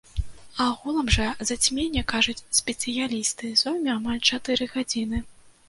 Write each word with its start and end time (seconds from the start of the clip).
Агулам 0.63 1.11
жа 1.15 1.27
зацьменне, 1.49 2.03
кажуць 2.13 2.45
спецыялісты, 2.61 3.53
зойме 3.63 3.89
амаль 3.99 4.25
чатыры 4.35 4.73
гадзіны. 4.77 5.25